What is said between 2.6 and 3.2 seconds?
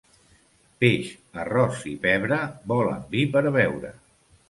volen